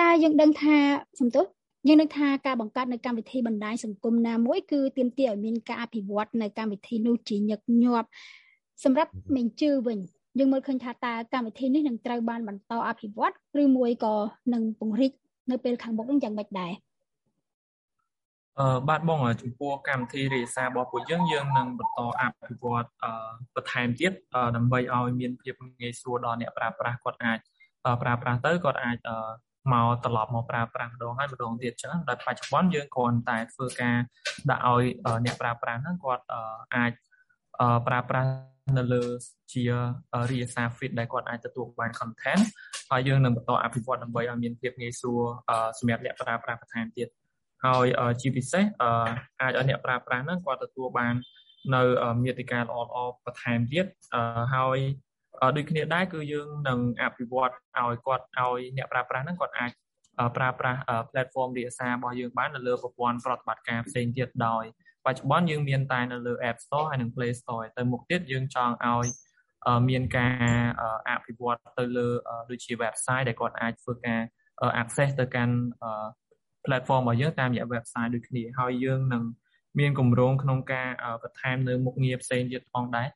[0.00, 0.76] តើយើងដឹងថា
[1.20, 1.46] សំទោស
[1.88, 8.08] យើងនឹងថាការបង្កើតនៅកម្មវិធីបណ្ដាញសង្គមណាមួយគឺទាមទារឲ្យមានការអភិវឌ្ឍនៅកម្មវិធីនោះជាញឹកញាប់
[8.84, 9.98] សម្រាប់មេជឺវិញ
[10.38, 14.14] យើងមើលឃើញថាតើកម្មវិធីនេះនឹងត្រូវបានបន្តអភិវឌ្ឍឬមួយក៏
[14.52, 15.12] នឹងពង្រីក
[15.50, 16.72] នៅពេលខាងមុខនឹងយ៉ាងម៉េចដែរ
[18.60, 23.10] អឺបាទបងចំពោះកម្មវិធីរាយសាររបស់ពួកយើងយើងនឹងបន្តអភិវឌ្ឍអឺ
[23.54, 24.12] បន្ថែមទៀត
[24.56, 27.38] ដើម្បីឲ្យមានភាពងាយស្រួលដល់អ្នកប្រើប្រាស់គាត់អាច
[28.02, 28.96] ប្រើប្រាស់ទៅគាត់អាច
[29.72, 33.98] មកត្រឡប់មកប្រើប្រាស់ម្ដងហើយម្ដងទៀតចឹងដោយបច្ចុប្បន្នយើងគ្រាន់តែធ្វើការ
[34.50, 34.84] ដាក់ឲ្យ
[35.24, 36.24] អ្នកប្រើប្រាស់ហ្នឹងគាត់
[36.76, 36.92] អាច
[37.86, 38.28] ប្រើប្រាស់
[38.78, 39.04] នៅលើ
[39.52, 39.62] ជា
[40.30, 42.42] រាយសារ feed ដែលគាត់អាចទទួលបាន content
[42.90, 45.22] ហើយយើងនឹងបន្តអភិវឌ្ឍដើម្បីឲ្យមានភាពងាយស្រួល
[45.78, 47.08] សម្រាប់អ្នកប្រើប្រាស់បន្ថែមទៀត
[47.64, 47.86] ហើយ
[48.20, 48.64] ជាពិសេស
[49.40, 51.14] អាចឲ្យអ្នកប្រើប្រាស់ហ្នឹងគាត់ទទួលបាន
[51.74, 51.82] នៅ
[52.24, 53.86] មេតិកាល្អល្អបន្ថែមទៀត
[54.54, 54.78] ហើយ
[55.56, 59.70] ដូចគ្នាដែរគឺយើងនឹងអភិវឌ្ឍឲ្យគាត់ឲ្យអ្នកប្រើប្រាស់ហ្នឹងគាត់អាច
[60.36, 60.80] ប្រើប្រាស់
[61.12, 64.64] platform រាយសាររបស់យើងបាននៅលើប្រព័ន្ធប្រតិបត្តិការផ្សេងទៀតដោយ
[65.06, 69.06] បច្ចុប្បន្នយើងមានតែនៅលើ App Store ហើយនិង Play Store ទៅមុខទៀតយើងចង់ឲ្យ
[69.88, 70.34] មានការ
[71.08, 72.08] អភិវឌ្ឍទៅលើ
[72.50, 74.20] ដូចជា website ដែលគាត់អាចធ្វើការ
[74.82, 75.54] access ទៅកាន់
[76.66, 79.22] platform របស់យើងតាមរយៈ website ដូចគ្នាហើយយើងនឹង
[79.78, 80.88] មានគម្រោងក្នុងការ
[81.22, 83.08] បន្ថែមនៅមុខងារផ្សេងទៀតផងដែរ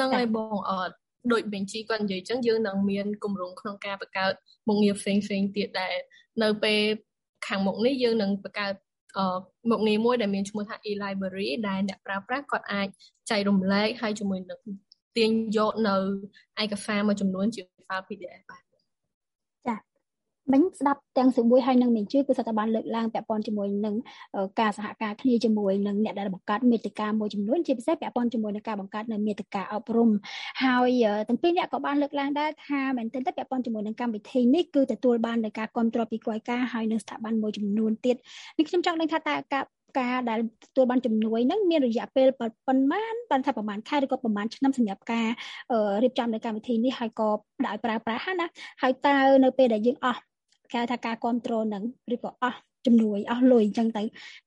[0.00, 0.94] នឹងឲ្យបងអត់
[1.32, 4.32] ដូចបេជីគាត់និយាយចឹងយើងនឹងមានគម្រោងក្នុងការបង្កើត
[4.68, 5.96] មុខងារផ្សេងផ្សេងទៀតដែល
[6.42, 6.80] នៅពេល
[7.46, 8.74] ខាងមុខនេះយើងនឹងបង្កើត
[9.70, 12.86] មុខងារមួយដែលមានឈ្មោះថា e-library ដែលអ្នកប្រើប្រាស់គាត់អាច
[13.30, 14.60] ចែករំលែកហើយជាមួយនឹង
[15.16, 15.96] ទាញយកនៅ
[16.62, 18.67] ឯកសារមួយចំនួនជា file PDF បាទ
[20.52, 23.94] មិញស្ដាប់ទាំងសមួយហើយនឹងមេជឿគឺសតបានលើកឡើងពាក់ព័ន្ធជាមួយនឹង
[24.60, 30.10] ការសហការគ្នាជាមួយនឹងអ្នកដែលបង្កើតមេតិកាមួយចំនួនជាពិសេសពាក់ព័ន្ធជាមួយនឹងការបង្កើតនៅមេតិកាអប់រំ
[30.62, 30.90] ហើយ
[31.28, 38.16] ទាំងពីរអ្នកក៏បានលើកឡើងដែរថាមែនទែនទៅពាក់ព័ន្ធជាមួយនឹងកម្មវិធីនេះគឺទទួលបាននៅការគ្រប់គ្រងពីគយការហើយនឹងស្ថាប័នមួយចំនួនទៀត
[38.58, 39.64] នេះខ្ញុំចង់ដឹងថាតើការ
[40.00, 45.28] ការដែលទទួលបានជំនួយហ្នឹងមានរយៈពេលប៉ុន្មានបានថាប្រហែលខែឬក៏ប្រហែលឆ្នាំសម្រាប់ការ
[46.02, 47.28] រៀបចំនៅកម្មវិធីនេះហើយក៏
[47.66, 48.46] ដោយប្រើប្រាស់ណា
[48.82, 50.20] ហើយតើនៅពេលដែលយើងអស់
[50.72, 51.82] គេថាការគ្រប់គ្រងនឹង
[52.14, 54.02] ឬក៏អស់ជំនួយអស់លុយអញ្ចឹងទៅ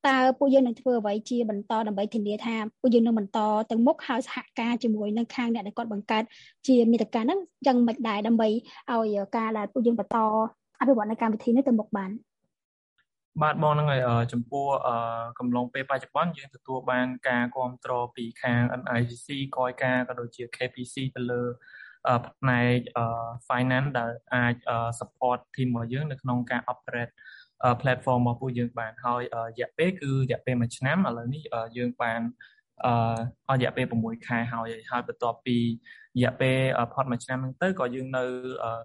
[0.07, 3.39] តើពួកយើងនឹងធ្វើអ្វីជាបន្តដើម្បីធានាថាពួកយើងនឹងបន្ត
[3.71, 6.23] ទៅមុខហើយសហការជាមួយនឹងខាងអ្នកដែលគាត់បង្កើត
[6.67, 8.47] ជាមេតិកាហ្នឹងយ៉ាងមិនដែរដើម្បី
[8.91, 10.17] ឲ្យការដែលពួកយើងបន្ត
[10.79, 12.11] អភិវឌ្ឍនៅកម្មវិធីនេះទៅមុខបាន
[13.41, 14.01] បាទបងហ្នឹងហើយ
[14.33, 14.65] ចំពោះ
[15.39, 21.43] កំឡុងពេលបច្ចុប្បន្នយើងទទួលបានការគ្រប់គ្រងពីខាង NICC កយការក៏ដូចជា KPC ទៅលើ
[22.27, 22.77] ផ្នែក
[23.49, 24.55] finance ដែលអាច
[24.99, 27.13] support team របស់យើងនៅក្នុងការ operate
[27.81, 31.41] platform របស់ពួកយើងបានហើយរយៈពេលគឺរយៈពេល1ឆ្នាំឥឡូវនេះ
[31.77, 32.21] យើងបាន
[32.85, 32.87] អ
[33.53, 36.57] ស់រយៈពេល6ខែហើយហើយបន្ទាប់ពីរយៈពេល
[36.93, 38.23] ផុតមួយឆ្នាំហ្នឹងទៅក៏យើងនៅ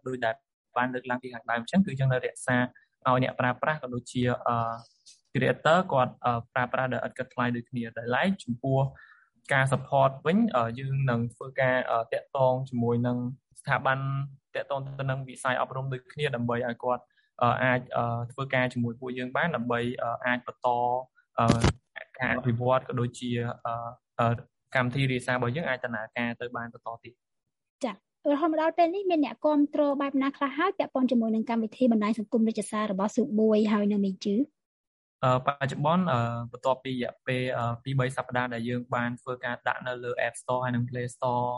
[0.07, 0.35] ដោយដែល
[0.77, 4.23] បានលើកឡើងពីខាងដើមអញ្ចឹងគឺយើងនៅរក្សាឲ្យអ្នកប្រើប្រាស់ក៏ដូចជា
[5.33, 6.13] creator គាត់
[6.55, 8.79] ប្រើប្រាស់ដោយឥតគិតថ្លៃដូចគ្នាដែលឡែកចំពោះ
[9.53, 10.39] ការ support វិញ
[10.79, 11.77] យើងនឹងធ្វើការ
[12.13, 13.19] តាក់ទងជាមួយនឹង
[13.61, 13.99] ស្ថាប័ន
[14.55, 17.03] តាក់ទងទៅនឹងវិស័យអប់រំដូចគ្នាដើម្បីឲ្យគាត់
[17.63, 17.81] អាច
[18.33, 19.81] ធ្វើការជាមួយពួកយើងបានដើម្បី
[20.27, 20.69] អាចបន្ត
[22.19, 23.31] ការអភិវឌ្ឍក៏ដូចជា
[24.75, 27.15] កម្មវិធីរាយសាររបស់យើងអាចដំណើរការទៅបានបន្តទៀត
[27.85, 27.93] ចា
[28.33, 34.35] រហូតមកដល់ពេលនេះមានអ្នកគ្រប់គ្រងបែបណាខ្លះហើយពាក់ព័ន្ធជាមួយនឹងកម្មវិធីបណ្ដាញសង្គមរាជសាររបស់ស៊ូបួយហើយនៅមេជឺ
[35.47, 36.05] បច្ចុប្បន្ន
[36.53, 37.43] បន្ទាប់ពីរយៈពេល
[37.85, 41.49] 2 3សប្តាហ៍ដែលយើងបានធ្វើការដាក់នៅលើ App Store ហើយនិង Play Store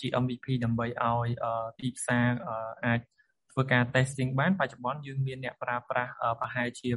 [0.00, 1.28] ជា MVP ដើម្បីឲ្យ
[1.80, 2.28] ទីផ្សារ
[2.84, 3.00] អាច
[3.52, 6.88] ធ្វើការ testing បានបច្ចុប្បន្នយើងមានអ្នកប្រើប្រាស់ប្រហែលជា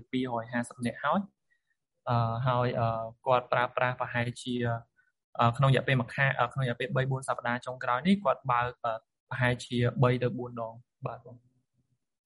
[0.41, 1.19] 250នាក់ហើយ
[2.47, 2.67] ហើយ
[3.25, 4.55] គាត់ប្រើប្រាស់ប្រហែលជា
[5.57, 8.69] ក្នុងរយៈពេលមួយខែក្នុងរយៈពេល3 4សប្តាហ៍ចុងក្រោយនេះគាត់បើក
[9.29, 10.73] ប្រហែលជា3ទៅ4ដង
[11.07, 11.48] បាទបង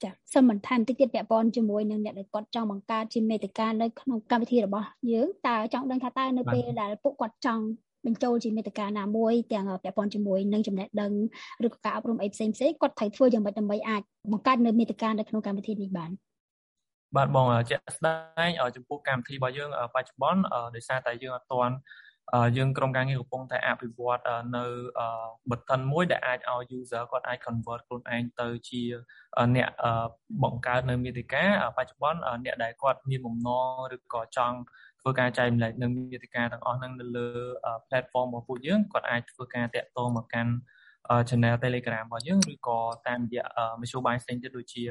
[0.03, 7.63] ចាសូមបន្ថែមតិចទៀតពាក់ព័ន្ធជាមួយនឹងអ្នកដែលគាត់ចង់បង្កើតជាមេតិកានៅក្នុងកម្មវិធីរបស់យើងតើចង់ដឹងថាតើនៅពេលដែលពួកគាត់ចង់
[8.05, 11.11] បញ្ចូលជាមេតិកាណាមួយទាំងពាក់ព័ន្ធជាមួយនឹងចំណេះដឹង
[11.65, 16.11] ឬក៏ការអប់រំអីផ្សេងផ្សេងគាត់ត្រូវធ្វើយ៉ាងម៉េចដើម្បីអាចបង្កើតនៅមេតិកានៅក្នុងកម្មវិធីនេះបាន
[17.15, 20.41] បាទបងជាក់ស្ដែងចំពោះកម្មវិធីរបស់យើងបច្ចុប្បន្ន
[20.75, 21.75] ដោយសារតែយើងអត់ទាន់
[22.57, 24.19] យើងក្រុមការងារកំពុងតែអភិវឌ្ឍ
[24.55, 24.65] នៅ
[25.49, 28.81] button មួយដែលអាចឲ្យ user គាត់អាច convert ខ្លួនឯងទៅជា
[29.55, 29.69] អ្នក
[30.43, 31.45] បង្កើតនៅមាតិកា
[31.77, 34.57] បច្ចុប្បន្នអ្នកដែលគាត់មានបំណងឬក៏ចង់
[35.01, 37.27] ធ្វើការចែកម្លែកនៅមាតិកាទាំងអស់ហ្នឹងនៅលើ
[37.89, 40.53] platform របស់ពួកយើងគាត់អាចធ្វើការតាក់ទងមកកាន់
[41.29, 43.45] channel Telegram របស់យើងឬក៏តាមរយៈ
[43.81, 44.83] មធ្យោបាយផ្សេងទៀតដូចជា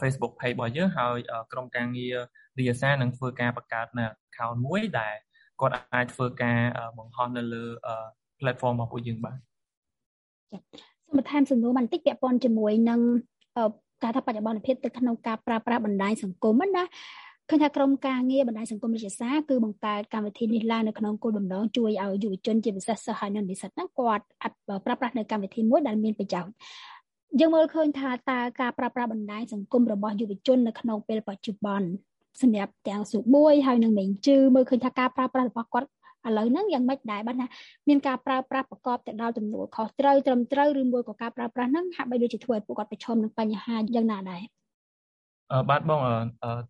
[0.00, 1.18] Facebook page របស់យើងហើយ
[1.52, 2.16] ក្រុមការងារ
[2.58, 5.16] រាសានឹងធ្វើការបង្កើតនៅ account មួយដែល
[5.60, 6.58] គាត់អាចធ្វើការ
[6.98, 7.64] បង្ហោះនៅលើ
[8.40, 9.36] platform របស់ពួកយើងបាទ
[11.06, 13.00] សូមបន្ថែមសំណួរបន្តិចពាក់ព័ន្ធជាមួយនឹង
[14.02, 16.84] ការថាបច្ចុប្បន្នភាពទៅក្នុងការប្រើប្រាស់បណ្ដាញសង្គមណា
[17.50, 24.24] ឃើញថាក្រុមការងារបណ្ដាញសង្គមវិទ្យាសាស្ត្រគឺបង្កើតកម្មវិធីនេះឡើងនៅក្នុងគោលបំណងជួយឲ្យយុវជនជាពិសេសសិស្សហើយនិងនិស្សិតហ្នឹងគាត់
[24.86, 26.52] ប្រើប្រាស់នៅកម្មវិធីមួយដែលមានប្រយោជន៍
[27.40, 31.88] យើងមើលឃើញថាតើការប្រើប្រាស់បណ្ដាញសង្គមរបស់យុវជននៅក្នុងពេលបច្ចុប្បន្ន
[32.42, 35.88] សម្រាប់ទាំងសុបួយហើយនិងមេងជឺមើលឃើញថាការប្រើប្រាស់របស់គាត់
[36.26, 37.46] ឥឡូវហ្នឹងយ៉ាងម៉េចដែរបាទណា
[37.88, 44.42] មានការប្រើប្រាស់ប្រកបទៅដោយទំនួលខុសត្រូវត្រឹមត្រូវឬមួយក៏ការប្រើប្រាស់ហ្នឹងហាក់បីដូចជាធ្វើឲ្យពួកគាត់ប្រឈមនឹងបញ្ហាយ៉ាងណាដែរ
[45.70, 46.00] បាទបង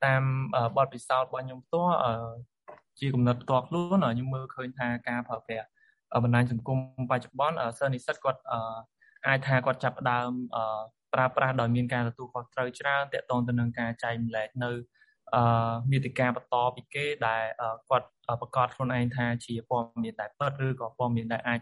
[0.05, 0.23] តាម
[0.77, 1.97] បទពិសោធន៍របស់ខ្ញុំផ្ទាល់
[3.01, 5.67] ជាគំនិតផ្ទាល់ខ្លួនខ្ញុំមើលឃើញថាការប្រើប្រាស់
[6.25, 6.79] បណ្ដាញសង្គម
[7.11, 8.41] បច្ចុប្បន្នសិស្សនិស្សិតគាត់
[9.27, 10.31] អាចថាគាត់ចាប់ផ្ដើម
[11.15, 14.71] ប្រើប្រាស់ដោយមានការទទួលខុសត្រូវច្រើនតាក់ទងទៅនឹងការចែកម្លែកនៅ
[15.35, 17.43] អឺមេតិកាបន្តពីគេដែល
[17.89, 18.09] គាត់
[18.41, 21.61] ប្រកាសខ្លួនឯងថាជាព័ត៌មានដែលពិតឬក៏ព័ត៌មានដែលអាច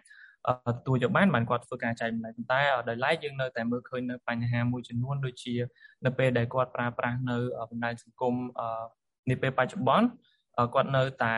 [0.76, 5.54] ទទួលយកបានបានគាត់ធ្វើការចែកម្លែកប៉ុន្តែដោយឡែកយើងនៅតែមើលឃើញនៅបញ្ហាមួយចំនួនដូចជា
[6.04, 7.36] នៅពេលដែលគាត់ប្រើប្រាស់នៅ
[7.70, 8.34] បណ្ដាញសង្គម
[9.30, 10.06] នាពេលបច្ចុប្បន្ន
[10.74, 11.36] គាត់នៅតែ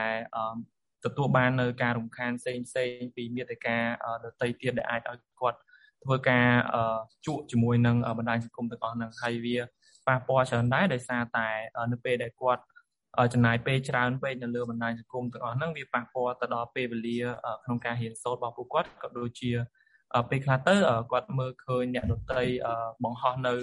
[1.04, 3.76] ទទួលបាននៅការរំខានផ្សេងផ្សេងពីមេតិកា
[4.24, 5.58] ដតីទៀតដែលអាចឲ្យគាត់
[6.04, 6.48] ធ្វើការ
[7.26, 9.56] ជក់ជាមួយនឹងបណ្ដាញសង្គមទាំងអស់ហ្នឹងហើយវា
[10.08, 11.48] ប៉ះពាល់ច្រើនដែរដោយសារតែ
[11.92, 12.62] នៅពេលដែលគាត់
[13.32, 17.18] ចំណាយពេលច្រើនពេកនៅលើបណ្ដាញសង្គមទាំងអស់ហ្នឹងវាប៉ះពាល់ទៅដល់ពេលវេលា
[17.64, 19.50] ក្នុងការរៀនសូត្ររបស់ពួកគាត់ក៏ដូចជា
[20.30, 20.74] ពេលខ្លះទៅ
[21.12, 22.42] គាត់មើលឃើញអ្នកដទៃ
[23.04, 23.54] បង្ហោះនៅ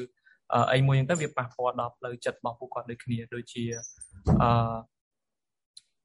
[0.73, 3.63] អីមួយហ្នឹងទៅវាប៉ះពាល់ដល់ផ្លូវចិត្តរបស់ពួកគាត់ដូចគ្នាដូចជា
[4.41, 4.75] អឺ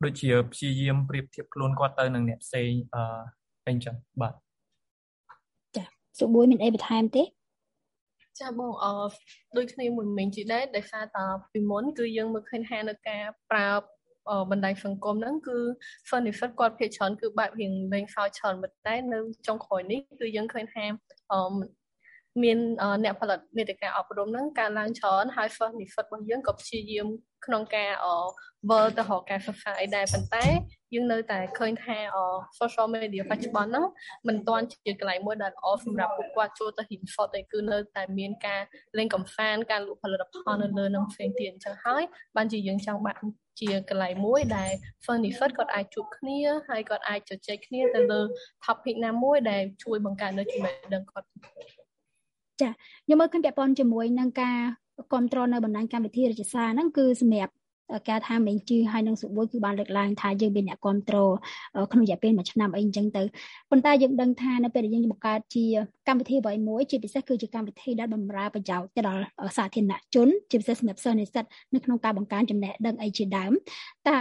[0.05, 3.21] ដូចជាព្យាយាមប្រៀបធៀបខ្លួនគាត់ទៅនឹងអ្នកផ្សេងអឺ
[3.67, 4.35] អីចឹងបាទ
[5.77, 5.85] ចា
[6.21, 7.23] សុបួយមានអីបន្ថែមទេ
[8.41, 8.85] ចាបងអ
[9.57, 13.69] ដូចគ្នាមួយមិញជីដែរដោយសារតាពីមុនគឺយើងមើលឃើញថានៅការប្រើ
[14.51, 15.59] បណ្ដាញសង្គមហ្នឹងគឺ
[16.11, 20.85] benefit គាត់ភាគច្រើនគឺបែបរៀងលេងសើចច្រើនប៉ុន្តែនៅចុងក្រោយនេះគឺយើងឃើញថា
[22.43, 22.59] មាន
[23.05, 27.07] អ្នកផលិតមាតិកាអប់រំហ្នឹងការឡើងច្រើនហើយ first benefit របស់យើងក៏ព្យាយាម
[27.47, 27.91] ក្នុងការ
[28.71, 30.45] វិលទៅរកការសិក្សាអីដែរប៉ុន្តែ
[30.95, 31.97] យើងនៅតែឃើញថា
[32.59, 33.87] social media បច្ចុប្បន្នហ្នឹង
[34.29, 38.61] មិនទាន់ជាកន្លែងមួយដែលល្អសម្រាប់ពួកគាត់ចូលទៅហ៊ីនហ្វតទេគឺនៅតែមានការ
[38.99, 42.03] លេងកំសាន្តការលក់ផលិតផលនៅលើនឹងផ្សេងទៀតអញ្ចឹងហើយ
[42.37, 43.23] បានជាយើងចង់បាន
[43.61, 44.71] ជាកន្លែងមួយដែល
[45.07, 48.21] benefit គាត់អាចជួបគ្នាហើយគាត់អាចជជែកគ្នាទៅលើ
[48.65, 51.29] topic ណាមួយដែលជួយបង្កើននៅចំណេះដឹងគាត់
[52.61, 52.69] ចា
[53.05, 54.59] ខ្ញុំមើលឃើញពាក់ព័ន្ធជាមួយនឹងការ
[55.11, 57.53] គ្រប់គ្រងនៅបណ្ដាញកម្មវិធីរាជសារហ្នឹងគឺសម្រាប់
[58.09, 61.31] ការថាមេងជឺហើយនឹងសុបួយគឺបានលើកឡើងថាយើងមានអ្នកគ្រប់គ្រង
[61.93, 63.23] ក្នុងរយៈពេល1ឆ្នាំអីអញ្ចឹងទៅ
[63.71, 65.65] ប៉ុន្តែយើងដឹងថានៅពេលដែលយើងបង្កើតជា
[66.09, 69.23] កម្មវិធីអ្វីមួយជាពិសេសគឺជាកម្មវិធីដែលបម្រើប្រយោជន៍ទៅដល់
[69.57, 73.53] សាធារណជនជាពិសេសសម្រាប់សិស្សនិស្សិតនៅក្នុងការបង្កើនចំណេះដឹងអីជាដើម
[74.09, 74.17] តើ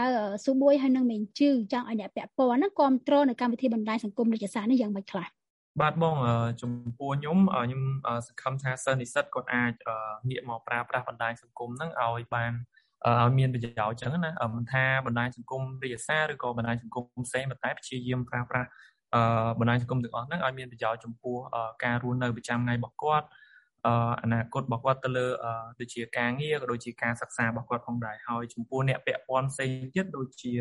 [0.45, 5.44] សុបួយហើយនឹងមេងជឺចង់ឲ្យអ្នកពាក់ព័ន្ធហ្នឹងគ្រប់គ្រងនៅកម្មវិធីបណ្ដាញសង្គមរាជសារនេះយ៉ាងម៉េចខ្លះ
[5.81, 6.15] បាទបង
[6.61, 7.81] ចំពោះខ្ញុំខ្ញុំ
[8.27, 9.73] សង្ឃឹមថាសិស្សនិស្សិតគាត់អាច
[10.29, 12.53] ងាកមកប្រើប្រាស់បណ្ដាញសង្គមហ្នឹងឲ្យបាន
[13.23, 18.69] ឲ្យមានប្រយោជន៍ចឹងណាមិនថាបណ្ដាញសង្គមវិទ្យាសាស្ត្រឬក៏បណ្ដាញសង្គមផ្សេងតែព្យាយាមប្រើប្រាស់
[19.59, 21.38] បណ្ដាញសង្គមទាំងអស់ហ្នឹងឲ្យមានប្រយោជន៍ចំពោះ
[21.83, 23.27] ការរស់នៅប្រចាំថ្ងៃរបស់គាត់
[24.23, 25.27] អនាគតរបស់គាត់ទៅលើ
[25.79, 30.53] ដូចជាការងារក៏ដូចជាការសិក្សារបស់គាត់ផងដែរហើយចំពោះអ្នកពាក់ព័ន្ធផ្សេងទៀតដូចជា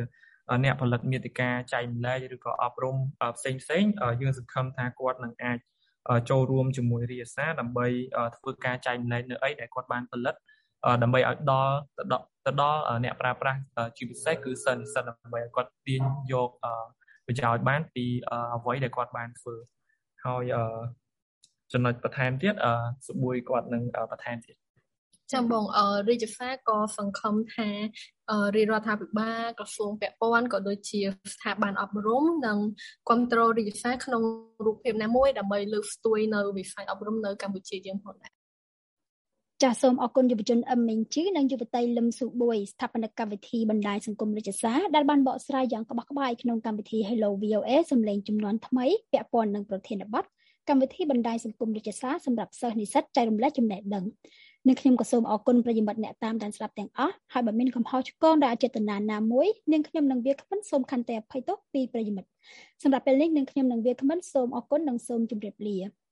[0.65, 2.97] អ្នកផលិតមាតិកាចែកម្លែកឬក៏អប់រំ
[3.37, 3.85] ផ្សេងផ្សេង
[4.23, 5.59] យើងសង្ឃឹមថាគាត់នឹងអាច
[6.31, 7.87] ចូលរួមជាមួយរាជសារដើម្បី
[8.37, 10.35] ធ្វើការចែកម្លែកនៅអីដែលគាត់បានផលិត
[11.03, 11.75] ដើម្បីឲ្យដល់
[12.47, 13.61] ទៅដល់អ្នកប្រើប្រាស់
[13.97, 16.03] ជាពិសេសគឺសិស្សនិស្សិតដើម្បីឲ្យគាត់ទាញ
[16.33, 16.51] យក
[17.27, 18.05] ប្រយោជន៍បានពី
[18.55, 19.55] អ្វីដែលគាត់បានធ្វើ
[20.25, 20.53] ហើយ
[21.73, 22.55] ចំណុចបន្ថែមទៀត
[23.09, 24.57] សបួយគាត់នឹងបន្ថែមទៀត
[25.33, 25.65] ចាំបង
[26.09, 27.69] រាជសារក៏សង្ឃឹមថា
[28.57, 31.01] រាជរដ្ឋាភិបាលក្រសួងពាក់ព័ន្ធក៏ដូចជា
[31.35, 32.59] ស្ថាប័នអប់រំនិង
[33.09, 34.23] គ្រប់គ្រងរាជសារក្នុង
[34.65, 38.33] រូបភាពណាមួយដើម្បីលើកស្ទួយនៅវិស័យអប់រំនៅកម្ពុជាយើងផងដែរ
[39.63, 50.25] ចាសសូមអរគុណយុវជនអឹមមីងជីនិងយុវតីលឹមស៊ូបួយស្ថាបនិកកម្មវិធីបណ្ដាញសង្គមរាជសារដែលបានបកស្រាយយ៉ាងក្បោះក្បាយក្នុងកម្មវិធី Hello VOA សម្លេងចំនួនថ្មីពាក់ព័ន្ធនឹងប្រធានបទ
[50.69, 54.05] កម្មវិធីបណ្ដាញសង្គមរាជសារសម្រាប់សិស្សនិស្សិតចែករំលែកចំណេះដឹង
[54.67, 62.29] នាងខ្ញុំក៏សូមអរគុណប្រិយមិត្តអ្នកតាមដានស្ដាប់ទាំងអស់ហើយបើមានកំហុសឆ្គងដោយអចេតនាណាមួយនាងខ្ញុំនឹងវាគ្មិនសូមខន្តីអភ័យទោសពីប្រិយមិត្ត
[62.83, 65.79] សម្រាប់ពេលនេះនាងខ្ញុំនឹងវាគ្មិនសូមអរគុណនិងសូមជម្រាបលា